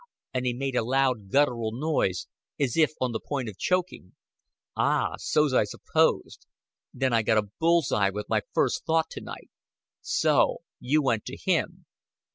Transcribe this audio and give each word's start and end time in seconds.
And 0.33 0.47
he 0.47 0.53
made 0.55 0.75
a 0.75 0.83
loud 0.83 1.29
guttural 1.29 1.71
noise, 1.71 2.25
as 2.59 2.75
if 2.75 2.93
on 2.99 3.11
the 3.11 3.19
point 3.19 3.47
of 3.47 3.59
choking. 3.59 4.15
"Ah 4.75 5.13
so's 5.19 5.53
I 5.53 5.63
supposed. 5.63 6.47
Then 6.91 7.13
I 7.13 7.21
got 7.21 7.37
a 7.37 7.51
bull's 7.59 7.91
eye 7.91 8.09
with 8.09 8.27
my 8.27 8.41
first 8.51 8.83
thought 8.87 9.11
to 9.11 9.21
night. 9.21 9.51
So 10.01 10.61
you 10.79 11.03
went 11.03 11.25
to 11.25 11.37
him. 11.37 11.85